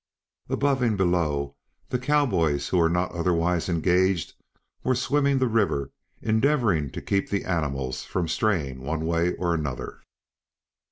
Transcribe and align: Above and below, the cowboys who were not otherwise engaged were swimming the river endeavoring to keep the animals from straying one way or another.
Above 0.49 0.81
and 0.81 0.97
below, 0.97 1.55
the 1.89 1.99
cowboys 1.99 2.69
who 2.69 2.77
were 2.77 2.89
not 2.89 3.11
otherwise 3.11 3.69
engaged 3.69 4.33
were 4.83 4.95
swimming 4.95 5.37
the 5.37 5.45
river 5.47 5.91
endeavoring 6.23 6.89
to 6.89 6.99
keep 7.03 7.29
the 7.29 7.45
animals 7.45 8.03
from 8.03 8.27
straying 8.27 8.81
one 8.81 9.05
way 9.05 9.35
or 9.35 9.53
another. 9.53 10.01